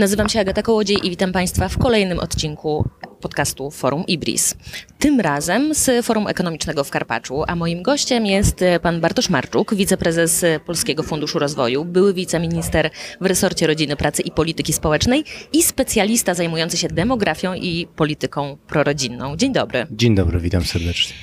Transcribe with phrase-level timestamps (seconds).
[0.00, 2.88] Nazywam się Agata Kołodziej i witam Państwa w kolejnym odcinku
[3.20, 4.54] podcastu Forum Ibris.
[4.98, 10.44] Tym razem z Forum Ekonomicznego w Karpaczu, a moim gościem jest pan Bartosz Marczuk, wiceprezes
[10.66, 12.90] Polskiego Funduszu Rozwoju, były wiceminister
[13.20, 19.36] w resorcie rodziny, pracy i polityki społecznej i specjalista zajmujący się demografią i polityką prorodzinną.
[19.36, 19.86] Dzień dobry.
[19.90, 21.14] Dzień dobry, witam serdecznie.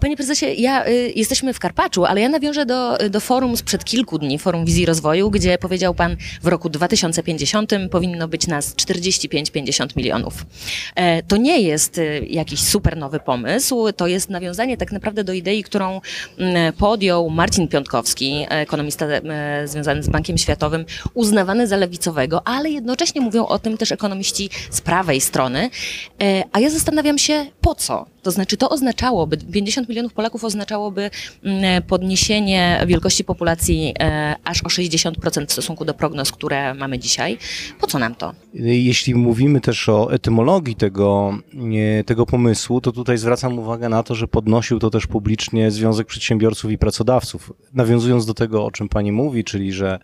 [0.00, 4.18] Panie prezesie, ja, y, jesteśmy w Karpaczu, ale ja nawiążę do, do forum sprzed kilku
[4.18, 10.46] dni, Forum Wizji Rozwoju, gdzie powiedział pan, w roku 2050 powinno być nas 45-50 milionów.
[10.94, 15.32] E, to nie jest y, jakiś super nowy pomysł, to jest nawiązanie tak naprawdę do
[15.32, 16.00] idei, którą
[16.38, 20.84] mm, podjął Marcin Piątkowski, ekonomista e, związany z Bankiem Światowym,
[21.14, 25.70] uznawany za lewicowego, ale jednocześnie mówią o tym też ekonomiści z prawej strony.
[26.22, 28.06] E, a ja zastanawiam się, po co?
[28.22, 31.10] To znaczy, to oznaczałoby, 50 milionów Polaków oznaczałoby
[31.42, 37.38] mm, podniesienie wielkości populacji e, aż o 60% w stosunku do prognoz, które mamy dzisiaj.
[37.80, 38.34] Po co nam to?
[38.54, 41.38] Jeśli mówimy też o etymologii tego,
[42.06, 46.70] tego pomysłu, to tutaj zwracam uwagę na to, że podnosił to też publicznie Związek Przedsiębiorców
[46.70, 47.52] i Pracodawców.
[47.74, 49.98] Nawiązując do tego, o czym pani mówi, czyli że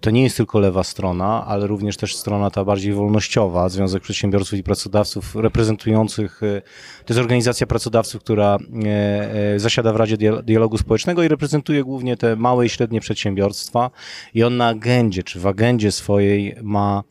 [0.00, 4.58] to nie jest tylko lewa strona, ale również też strona ta bardziej wolnościowa, Związek Przedsiębiorców
[4.58, 6.60] i Pracodawców reprezentujących, e,
[7.04, 12.36] to jest organizacja pracodawców, która e, zasiada w Radzie Dialogu Społecznego i reprezentuje głównie te
[12.36, 13.90] małe i średnie przedsiębiorstwa
[14.34, 17.02] i on na agendzie, czy w agendzie swojej ma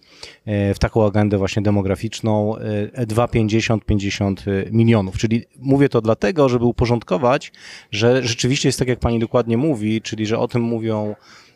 [0.45, 2.55] w taką agendę właśnie demograficzną
[2.93, 4.35] 2,50-50
[4.71, 5.17] milionów.
[5.17, 7.51] Czyli mówię to dlatego, żeby uporządkować,
[7.91, 11.48] że rzeczywiście jest tak, jak pani dokładnie mówi, czyli że o tym mówią E, e,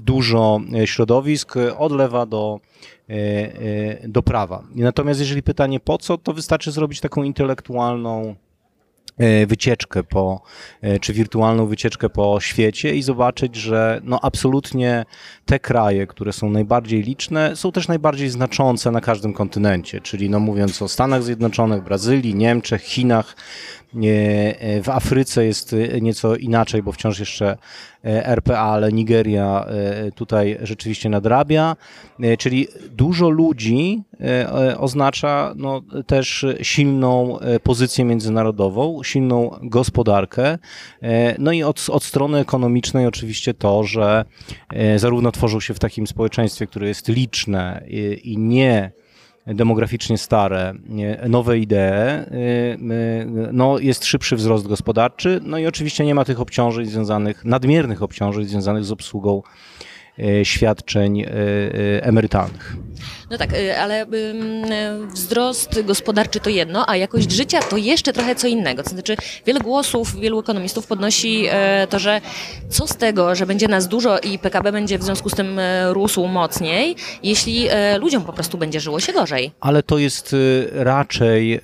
[0.00, 2.60] dużo środowisk od lewa do,
[3.08, 4.64] e, do prawa.
[4.74, 8.34] Natomiast jeżeli pytanie po co, to wystarczy zrobić taką intelektualną
[9.46, 10.42] wycieczkę po,
[11.00, 15.04] czy wirtualną wycieczkę po świecie i zobaczyć, że no absolutnie
[15.44, 20.40] te kraje, które są najbardziej liczne, są też najbardziej znaczące na każdym kontynencie, czyli no
[20.40, 23.36] mówiąc o Stanach Zjednoczonych, Brazylii, Niemczech, Chinach,
[24.82, 27.56] w Afryce jest nieco inaczej, bo wciąż jeszcze
[28.04, 31.76] E, RPA, ale Nigeria e, tutaj rzeczywiście nadrabia,
[32.20, 34.02] e, czyli dużo ludzi
[34.78, 40.58] oznacza no, też silną pozycję międzynarodową, silną gospodarkę,
[41.38, 44.24] no i od, od strony ekonomicznej oczywiście to, że
[44.96, 47.84] zarówno tworzą się w takim społeczeństwie, które jest liczne
[48.22, 48.92] i nie
[49.54, 50.74] demograficznie stare,
[51.28, 56.40] nowe idee, y, y, no jest szybszy wzrost gospodarczy, no i oczywiście nie ma tych
[56.40, 59.42] obciążeń związanych, nadmiernych obciążeń związanych z obsługą
[60.42, 62.76] świadczeń e, e, emerytalnych.
[63.30, 64.06] No tak, ale
[65.14, 68.82] wzrost gospodarczy to jedno, a jakość życia to jeszcze trochę co innego.
[68.82, 69.16] To znaczy,
[69.46, 71.46] wiele głosów, wielu ekonomistów podnosi
[71.90, 72.20] to, że
[72.68, 76.26] co z tego, że będzie nas dużo i PKB będzie w związku z tym rósł
[76.26, 79.50] mocniej, jeśli ludziom po prostu będzie żyło się gorzej.
[79.60, 80.36] Ale to jest
[80.72, 81.60] raczej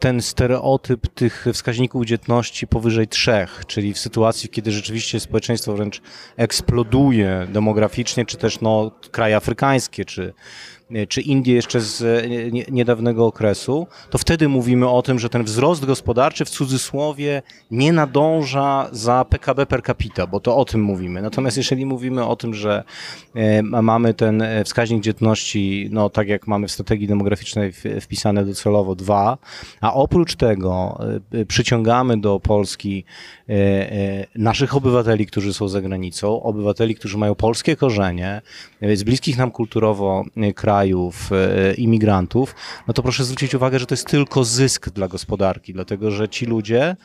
[0.00, 6.02] ten stereotyp tych wskaźników dzietności powyżej trzech, czyli w sytuacji, kiedy rzeczywiście społeczeństwo wręcz
[6.36, 10.32] eksploduje demograficznie, czy też no, kraje afrykańskie, czy
[11.08, 15.84] czy Indie jeszcze z e, niedawnego okresu, to wtedy mówimy o tym, że ten wzrost
[15.84, 21.22] gospodarczy w cudzysłowie nie nadąża za PKB per capita, bo to o tym mówimy.
[21.22, 22.84] Natomiast jeżeli mówimy o tym, że
[23.34, 29.38] e, mamy ten wskaźnik dzietności, no tak jak mamy w strategii demograficznej wpisane docelowo dwa,
[29.80, 30.98] a oprócz tego
[31.48, 33.04] przyciągamy do Polski
[34.34, 38.42] naszych obywateli, którzy są za granicą, obywateli, którzy mają polskie korzenie,
[38.94, 40.24] z bliskich nam kulturowo
[40.54, 42.54] krajów, krajów, e, imigrantów,
[42.86, 46.46] no to proszę zwrócić uwagę, że to jest tylko zysk dla gospodarki, dlatego że ci
[46.46, 46.96] ludzie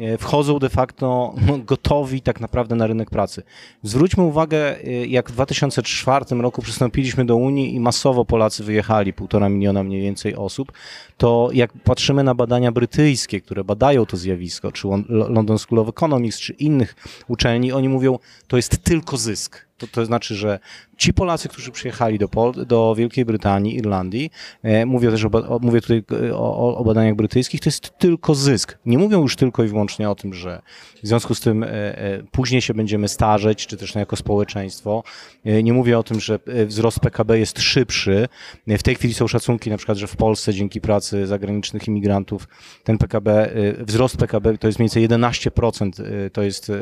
[0.00, 3.42] e, wchodzą de facto no, gotowi tak naprawdę na rynek pracy.
[3.82, 9.48] Zwróćmy uwagę, e, jak w 2004 roku przystąpiliśmy do Unii i masowo Polacy wyjechali, półtora
[9.48, 10.72] miliona mniej więcej osób,
[11.16, 16.40] to jak patrzymy na badania brytyjskie, które badają to zjawisko, czy London School of Economics,
[16.40, 16.94] czy innych
[17.28, 18.18] uczelni, oni mówią,
[18.48, 19.69] to jest tylko zysk.
[19.80, 20.58] To, to znaczy, że
[20.96, 24.30] ci Polacy, którzy przyjechali do, Pol do Wielkiej Brytanii, Irlandii,
[24.62, 28.78] e, mówię też o, mówię tutaj e, o, o, badaniach brytyjskich, to jest tylko zysk.
[28.86, 30.62] Nie mówią już tylko i wyłącznie o tym, że
[31.02, 35.02] w związku z tym e, e, później się będziemy starzeć, czy też no jako społeczeństwo.
[35.44, 38.28] E, nie mówię o tym, że e, wzrost PKB jest szybszy.
[38.66, 42.48] W tej chwili są szacunki na przykład, że w Polsce dzięki pracy zagranicznych imigrantów
[42.84, 45.90] ten PKB, wzrost PKB to jest mniej więcej 11%,
[46.32, 46.72] to jest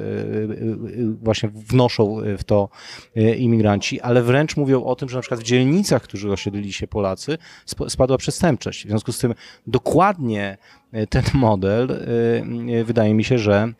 [1.22, 2.68] właśnie wnoszą w to
[3.37, 6.87] imigranci, ale wręcz mówią o tym, że na przykład w dzielnicach, w których osiedlili się
[6.87, 7.38] Polacy,
[7.88, 8.85] spadła przestępczość.
[8.85, 9.35] W związku z tym
[9.67, 10.58] dokładnie
[10.93, 13.73] e, ten model, e, wydaje mi się, że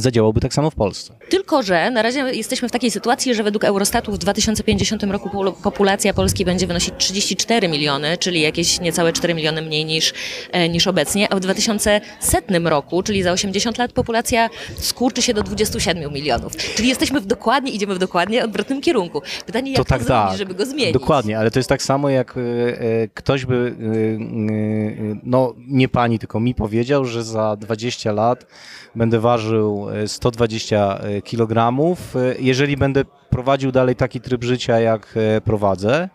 [0.00, 1.14] zadziałałby tak samo w Polsce.
[1.28, 5.30] Tylko, że na razie jesteśmy w takiej sytuacji, że według Eurostatu w 2050 roku
[5.62, 10.12] populacja Polski będzie wynosić 34 miliony, czyli jakieś niecałe 4 miliony mniej niż,
[10.52, 15.42] e, niż obecnie, a w 2100 roku, czyli za 80 lat, populacja skurczy się do
[15.42, 16.56] 27 milionów.
[16.56, 19.22] Czyli jesteśmy w dokładnie, idziemy w dokładnie odwrotnym kierunku.
[19.46, 20.38] Pytanie, jak to, tak, to zrobić, tak.
[20.38, 20.92] żeby go zmienić?
[20.92, 23.74] Dokładnie, ale to jest tak samo, jak e, e, ktoś by,
[25.22, 28.46] no nie pani, tylko mi powiedział, że za 20 lat
[28.94, 31.76] będę ważył 120 e, kg.
[32.16, 36.08] E, jeżeli będę prowadził dalej taki tryb życia, jak e, prowadzę,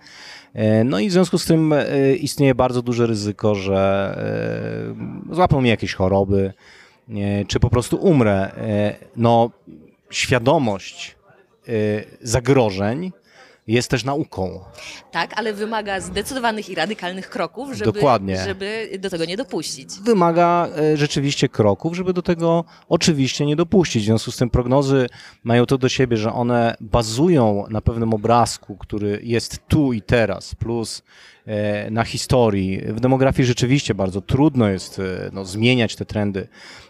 [0.85, 1.73] no i w związku z tym
[2.19, 4.15] istnieje bardzo duże ryzyko, że
[5.31, 6.53] złapią mnie jakieś choroby,
[7.47, 8.51] czy po prostu umrę.
[9.15, 9.49] No,
[10.09, 11.15] świadomość
[12.21, 13.11] zagrożeń
[13.67, 14.59] jest też nauką.
[15.11, 18.37] Tak, ale wymaga zdecydowanych i radykalnych kroków, żeby, Dokładnie.
[18.37, 19.89] żeby do tego nie dopuścić.
[20.03, 24.03] Wymaga e, rzeczywiście kroków, żeby do tego oczywiście nie dopuścić.
[24.03, 25.07] W związku z tym prognozy
[25.43, 30.55] mają to do siebie, że one bazują na pewnym obrazku, który jest tu i teraz,
[30.55, 31.03] plus
[31.91, 32.81] na historii.
[32.85, 36.47] W demografii rzeczywiście bardzo trudno jest e, no, zmieniać te trendy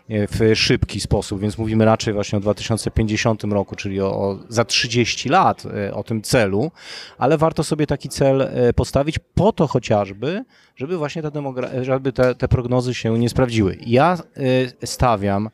[0.10, 5.30] w szybki sposób, więc mówimy raczej właśnie o 2050 roku, czyli o, o, za 30
[5.30, 6.72] lat e, o tym celu,
[7.18, 10.46] ale warto sobie taki cel e, postawić po to chociażby,
[10.76, 11.32] żeby właśnie ta
[11.82, 13.78] żeby te, te prognozy się nie sprawdziły.
[13.86, 14.18] Ja
[14.82, 15.50] e, stawiam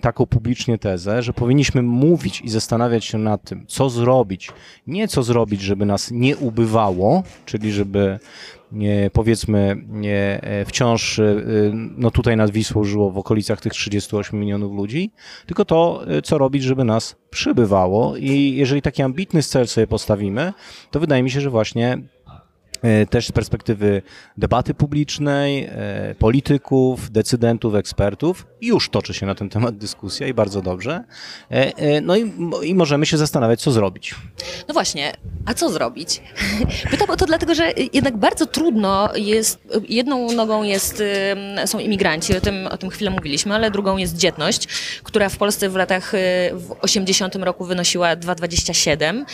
[0.00, 4.50] taką publicznie tezę, że powinniśmy mówić i zastanawiać się nad tym, co zrobić.
[4.86, 8.18] Nie co zrobić, żeby nas nie ubywało, czyli żeby
[9.12, 11.34] powiedzmy e, wciąż e,
[11.72, 15.10] no tutaj nad Wisłą żyło w okolicach tych 38 milionów ludzi,
[15.46, 20.52] tylko to, e, co robić, żeby nas przybywało i jeżeli taki ambitny cel sobie postawimy,
[20.90, 21.98] to wydaje mi się, że właśnie
[22.82, 24.02] E, też z perspektywy
[24.36, 28.46] debaty publicznej, e, polityków, decydentów, ekspertów.
[28.60, 31.04] Już toczy się na ten temat dyskusja i bardzo dobrze.
[31.50, 32.32] E, no i,
[32.62, 34.14] i możemy się zastanawiać, co zrobić.
[34.68, 35.12] No właśnie,
[35.46, 36.22] a co zrobić?
[36.90, 39.58] Pytam o to dlatego, że jednak bardzo trudno jest,
[39.88, 41.02] jedną nogą jest,
[41.66, 44.68] są imigranci, o tym, o tym chwilę mówiliśmy, ale drugą jest dzietność,
[45.02, 46.12] która w Polsce w latach
[46.52, 49.24] w 80 roku wynosiła 2,27,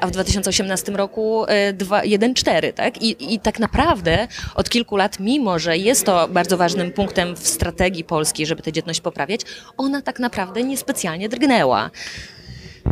[0.00, 3.02] a w 2018 roku 2,14, tak?
[3.02, 7.48] I, I tak naprawdę od kilku lat, mimo że jest to bardzo ważnym punktem w
[7.48, 9.40] strategii polskiej, żeby tę dzietność poprawiać,
[9.76, 11.90] ona tak naprawdę niespecjalnie drgnęła.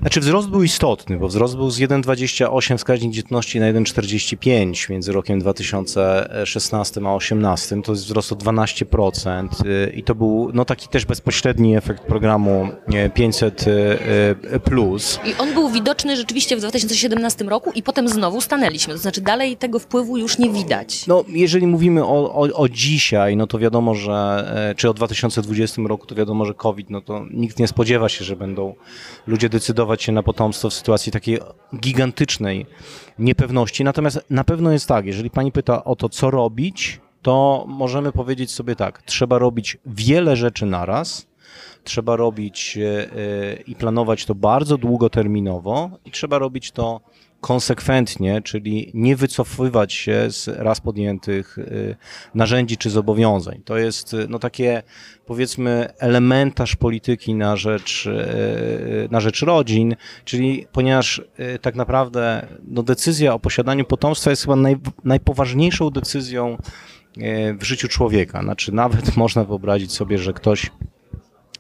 [0.01, 5.41] Znaczy wzrost był istotny, bo wzrost był z 1,28 wskaźnik dzietności na 1,45 między rokiem
[5.41, 7.83] 2016 a 2018.
[7.83, 9.49] To jest wzrost o 12%
[9.95, 12.69] i to był no, taki też bezpośredni efekt programu
[13.15, 13.65] 500.
[14.65, 15.21] Plus.
[15.25, 19.57] I on był widoczny rzeczywiście w 2017 roku i potem znowu stanęliśmy, to znaczy dalej
[19.57, 21.07] tego wpływu już nie widać.
[21.07, 26.07] No, jeżeli mówimy o, o, o dzisiaj, no to wiadomo, że czy o 2020 roku,
[26.07, 28.75] to wiadomo, że COVID, no to nikt nie spodziewa się, że będą
[29.27, 31.39] ludzie decydować się na potomstwo w sytuacji takiej
[31.77, 32.67] gigantycznej
[33.19, 33.85] niepewności.
[33.85, 38.51] Natomiast na pewno jest tak, jeżeli pani pyta o to, co robić, to możemy powiedzieć
[38.51, 41.27] sobie tak, trzeba robić wiele rzeczy naraz,
[41.85, 47.01] trzeba robić e, e, i planować to bardzo długoterminowo i trzeba robić to
[47.47, 51.97] konsekwentnie, czyli nie wycofywać się z raz podjętych y,
[52.35, 53.63] narzędzi czy zobowiązań.
[53.65, 54.83] To jest y, no, takie
[55.27, 61.23] powiedzmy elementarz polityki na rzecz, y, na rzecz rodzin, czyli ponieważ
[61.61, 66.59] tak naprawdę no, decyzja o posiadaniu potomstwa jest chyba naj, najpoważniejszą decyzją
[67.59, 68.43] w życiu człowieka.
[68.43, 70.71] Znaczy nawet można wyobrazić sobie, że ktoś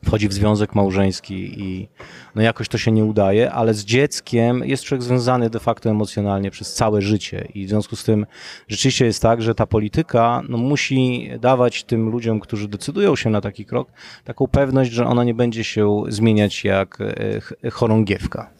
[0.06, 1.88] wchodzi w związek małżeński i
[2.34, 6.50] no jakoś to się nie udaje, ale z dzieckiem jest człowiek związany de facto emocjonalnie
[6.50, 8.26] przez całe życie i w związku z tym
[8.68, 13.40] rzeczywiście jest tak, że ta polityka no, musi dawać tym ludziom, którzy decydują się na
[13.40, 13.88] taki krok,
[14.24, 16.98] taką pewność, że ona nie będzie się zmieniać jak
[17.64, 18.50] e, chorągiewka.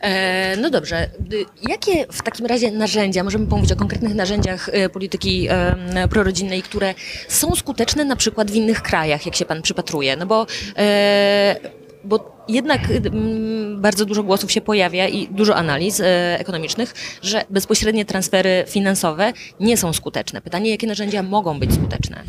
[0.00, 1.10] E, no dobrze,
[1.68, 5.48] jakie w takim razie narzędzia, możemy pomówić o konkretnych narzędziach e, polityki
[6.10, 6.94] prorodzinnej, które
[7.28, 10.16] są skuteczne na przykład w innych krajach, jak się pan przypatruje?
[10.16, 10.46] No bo
[10.78, 11.56] e,
[12.04, 12.80] bo jednak
[13.76, 16.02] bardzo dużo głosów się pojawia i dużo analiz
[16.38, 20.40] ekonomicznych, że bezpośrednie transfery finansowe nie są skuteczne.
[20.40, 22.24] Pytanie, jakie narzędzia mogą być skuteczne?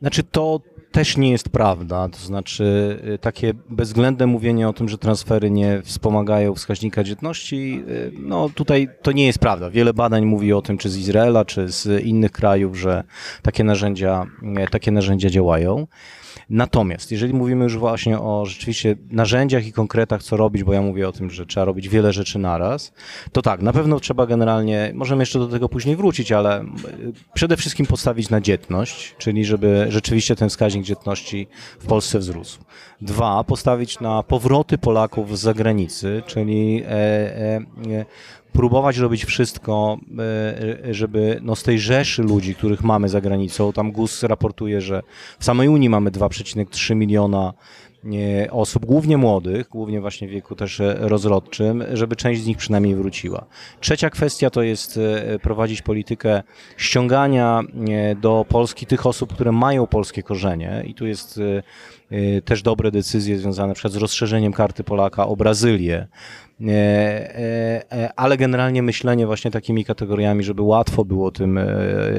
[0.00, 0.60] Znaczy to
[0.92, 2.08] też nie jest prawda.
[2.08, 8.12] To znaczy, y, takie bezwzględne mówienie o tym, że transfery nie wspomagają wskaźnika dzietności, y,
[8.18, 9.70] no tutaj to nie jest prawda.
[9.70, 13.04] Wiele badań mówi o tym, czy z Izraela, czy z innych krajów, że
[13.42, 14.26] takie narzędzia,
[14.66, 15.86] y, takie narzędzia działają.
[16.50, 21.08] Natomiast jeżeli mówimy już właśnie o rzeczywiście narzędziach i konkretach, co robić, bo ja mówię
[21.08, 22.92] o tym, że trzeba robić wiele rzeczy naraz,
[23.32, 26.64] to tak, na pewno trzeba generalnie, możemy jeszcze do tego później wrócić, ale
[27.34, 31.46] przede wszystkim postawić na dzietność, czyli żeby rzeczywiście ten wskaźnik wskaźnik dzietności
[31.78, 32.58] w Polsce wzrósł.
[33.00, 38.04] Dwa, postawić na powroty Polaków z zagranicy, czyli e, e,
[38.52, 39.98] próbować robić wszystko,
[40.90, 45.02] żeby no z tej rzeszy ludzi, których mamy za granicą, tam GUS raportuje, że
[45.38, 47.52] w samej Unii mamy 2,3 miliona
[48.50, 52.94] osób, głównie młodych, głównie właśnie w wieku też e, rozrodczym, żeby część z nich przynajmniej
[52.94, 53.46] wróciła.
[53.80, 56.42] Trzecia kwestia to jest e, prowadzić politykę
[56.76, 61.40] ściągania e, do Polski tych osób, które mają polskie korzenie i tu jest
[62.44, 66.08] też dobre decyzje związane na przykład z rozszerzeniem karty Polaka o Brazylię,
[66.51, 66.51] E, e, e,
[68.16, 71.60] ale generalnie myślenie właśnie takimi kategoriami, żeby łatwo było tym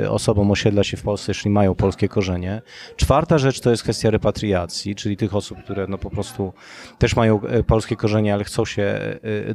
[0.10, 2.62] osobom osiedlać się w Polsce, jeśli mają polskie korzenie.
[2.96, 6.54] Czwarta rzecz to jest kwestia repatriacji, czyli tych osób, które no po prostu
[6.98, 9.00] też mają polskie korzenie, ale chcą się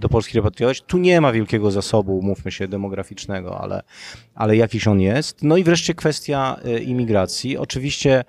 [0.00, 0.82] do Polski repatriować.
[0.82, 3.82] Tu nie ma wielkiego zasobu, mówmy się, demograficznego, ale,
[4.34, 5.42] ale jakiś on jest.
[5.42, 7.58] No i wreszcie kwestia imigracji.
[7.58, 8.24] Oczywiście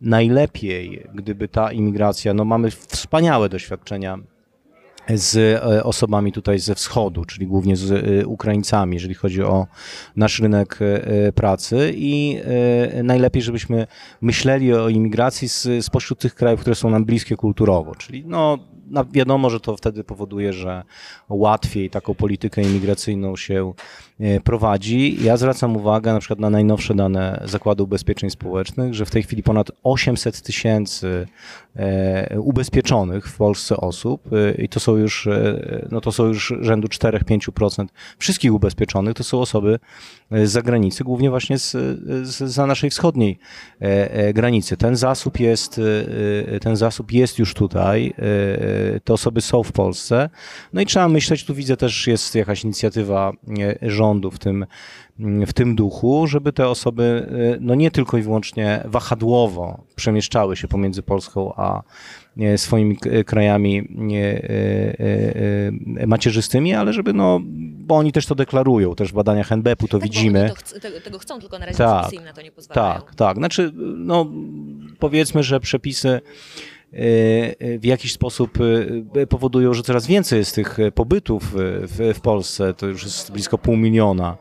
[0.00, 4.18] najlepiej, gdyby ta imigracja, no mamy wspaniałe doświadczenia
[5.14, 9.66] z e, osobami tutaj ze wschodu, czyli głównie z e, Ukraińcami, jeżeli chodzi o
[10.16, 12.40] nasz rynek e, pracy i
[13.02, 13.86] najlepiej, żebyśmy
[14.20, 18.58] myśleli o imigracji z, spośród tych krajów, które są nam bliskie kulturowo, czyli no
[19.12, 20.82] wiadomo, że to wtedy powoduje, że
[21.28, 23.72] łatwiej taką politykę imigracyjną się
[24.44, 25.24] prowadzi.
[25.24, 29.42] Ja zwracam uwagę na przykład na najnowsze dane Zakładu Ubezpieczeń Społecznych, że w tej chwili
[29.42, 31.26] ponad 800 tysięcy
[32.38, 35.28] ubezpieczonych w Polsce osób i to są już,
[35.90, 37.86] no to są już rzędu 4-5%
[38.18, 39.78] wszystkich ubezpieczonych, to są osoby
[40.30, 41.70] z zagranicy, głównie właśnie z,
[42.26, 43.38] z, za naszej wschodniej
[44.34, 44.76] granicy.
[44.76, 45.80] Ten zasób jest,
[46.60, 48.14] ten zasób jest już tutaj
[49.04, 50.30] te osoby są w Polsce.
[50.72, 53.32] No i trzeba myśleć, tu widzę też jest jakaś inicjatywa
[53.82, 54.66] rządu w tym,
[55.46, 57.26] w tym duchu, żeby te osoby
[57.60, 61.82] no nie tylko i wyłącznie wahadłowo przemieszczały się pomiędzy Polską a
[62.56, 62.96] swoimi
[63.26, 63.88] krajami
[66.06, 67.40] macierzystymi, ale żeby no,
[67.78, 70.48] bo oni też to deklarują, też w badaniach NBP-u to tak, widzimy.
[70.48, 73.00] To ch tego chcą, tylko na razie tak, przepisy im na to nie pozwalają.
[73.00, 73.36] Tak, tak.
[73.36, 74.26] Znaczy, no
[74.98, 76.20] powiedzmy, że przepisy
[77.78, 78.58] w jakiś sposób
[79.28, 82.74] powodują, że coraz więcej jest tych pobytów w, w Polsce.
[82.74, 84.36] To już jest blisko pół miliona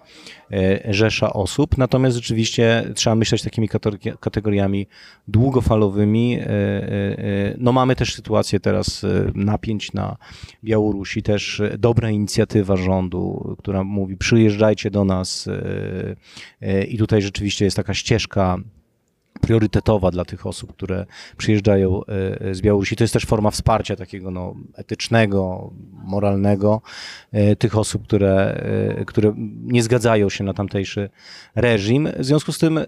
[0.89, 1.77] rzesza osób.
[1.77, 3.69] Natomiast rzeczywiście trzeba myśleć takimi
[4.19, 4.87] kategoriami
[5.27, 6.39] długofalowymi.
[7.57, 10.17] No mamy też sytuację teraz napięć na
[10.63, 15.49] Białorusi, też dobra inicjatywa rządu, która mówi przyjeżdżajcie do nas
[16.89, 18.57] i tutaj rzeczywiście jest taka ścieżka
[19.41, 21.05] priorytetowa dla tych osób, które
[21.37, 22.95] przyjeżdżają e, z Białorusi.
[22.95, 26.81] To jest też forma wsparcia takiego no, etycznego, moralnego
[27.31, 28.61] e, tych osób, które,
[28.99, 31.09] e, które nie zgadzają się na tamtejszy
[31.55, 32.09] reżim.
[32.17, 32.79] W związku z tym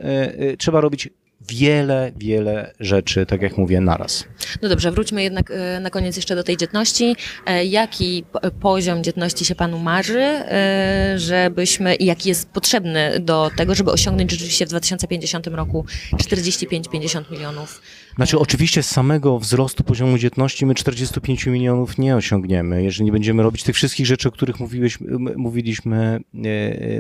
[0.58, 1.10] trzeba robić
[1.48, 4.26] wiele, wiele rzeczy, tak jak mówię, naraz.
[4.62, 7.16] No dobrze, wróćmy jednak e, na koniec jeszcze do tej dzietności.
[7.46, 8.24] E, jaki
[8.60, 14.32] poziom dzietności się Panu marzy, e, żebyśmy, i jaki jest potrzebny do tego, żeby osiągnąć
[14.32, 15.86] rzeczywiście w 2050 roku
[16.18, 17.82] 45-50 milionów
[18.16, 23.44] znaczy, oczywiście z samego wzrostu poziomu dzietności my 45 milionów nie osiągniemy, jeżeli nie będziemy
[23.44, 26.20] robić tych wszystkich rzeczy, o których mówiliśmy, mówiliśmy,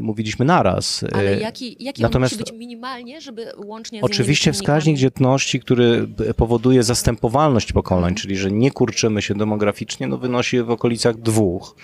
[0.01, 1.05] mówiliśmy naraz.
[1.11, 6.07] Ale jaki, jaki Natomiast, musi być minimalnie, żeby łącznie z Oczywiście wskaźnik dzietności, który
[6.37, 11.75] powoduje zastępowalność pokoleń, czyli że nie kurczymy się demograficznie, no wynosi w okolicach dwóch.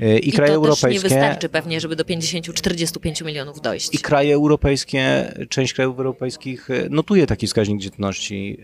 [0.00, 0.94] E, I, I kraje to europejskie.
[0.94, 3.94] nie wystarczy pewnie, żeby do 50-45 milionów dojść.
[3.94, 8.58] I kraje europejskie, część krajów europejskich e, notuje taki wskaźnik dzietności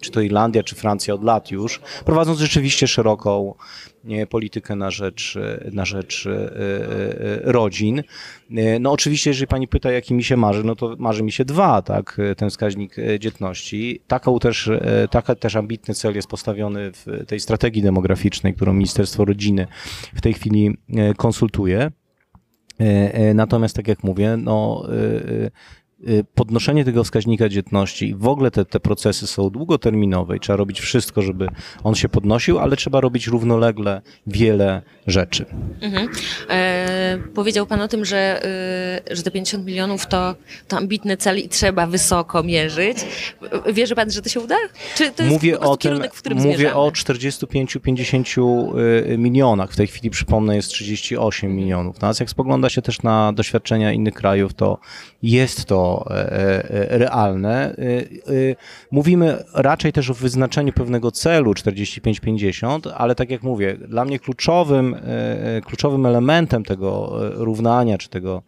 [0.00, 3.54] czy to Irlandia, czy Francja od lat już, prowadząc rzeczywiście szeroką
[4.30, 5.38] politykę na rzecz,
[5.72, 8.02] na rzecz e, e, rodzin.
[8.56, 11.44] E, no oczywiście, jeżeli pani pyta, jaki mi się marzy, no to marzy mi się
[11.44, 14.02] dwa, tak, ten wskaźnik dzietności.
[14.06, 14.70] Taką też,
[15.10, 19.66] taka też ambitny cel jest postawiony w tej strategii demograficznej, którą Ministerstwo Rodziny
[20.14, 20.76] w tej chwili
[21.16, 21.90] konsultuje.
[23.34, 24.84] Natomiast, tak jak mówię, no,
[26.34, 30.80] podnoszenie tego wskaźnika dzietności i w ogóle te, te procesy są długoterminowe i trzeba robić
[30.80, 31.48] wszystko, żeby
[31.84, 35.46] on się podnosił, ale trzeba robić równolegle wiele rzeczy.
[35.80, 36.08] Mhm.
[36.50, 38.42] E, powiedział Pan o tym, że,
[39.10, 40.34] y, że te 50 milionów to,
[40.68, 42.96] to ambitny cel i trzeba wysoko mierzyć.
[43.72, 44.56] Wierzy Pan, że to się uda?
[44.96, 46.74] Czy to jest mówię o tym, kierunek, w którym Mówię zmierzamy?
[46.74, 48.78] o 45-50
[49.12, 49.72] y, milionach.
[49.72, 51.96] W tej chwili, przypomnę, jest 38 milionów.
[51.96, 54.78] Natomiast jak spogląda się też na doświadczenia innych krajów, to
[55.22, 57.74] jest to e, e, realne.
[57.74, 57.74] E,
[58.90, 64.96] mówimy raczej też o wyznaczeniu pewnego celu 45-50, ale tak jak mówię, dla mnie kluczowym,
[65.64, 68.42] kluczowym elementem tego równania, czy tego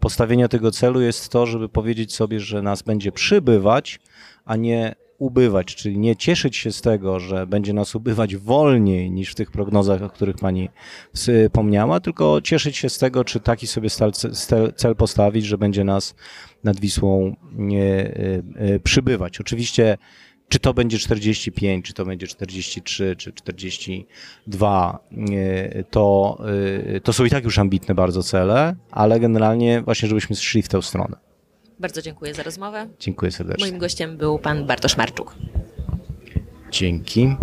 [0.00, 4.00] postawienia tego celu jest to, żeby powiedzieć sobie, że nas będzie przybywać,
[4.44, 9.32] a nie ubywać, czyli nie cieszyć się z tego, że będzie nas ubywać wolniej niż
[9.32, 10.68] w tych prognozach, o których pani
[11.14, 16.14] wspomniała, tylko cieszyć się z tego, czy taki sobie cel- postawić, że będzie nas
[16.64, 19.40] nad Wisłą y, y, przybywać.
[19.40, 19.98] Oczywiście
[20.48, 26.38] czy to będzie 45, czy to będzie 43, czy 42, y, to,
[26.96, 30.68] y, to są i tak już ambitne bardzo cele, ale generalnie właśnie, żebyśmy szli w
[30.68, 31.27] tę stronę.
[31.80, 32.88] Bardzo dziękuję za rozmowę.
[33.00, 33.66] Dziękuję serdecznie.
[33.66, 35.34] Moim gościem był pan Bartosz Marczuk.
[36.70, 37.36] Dzięki.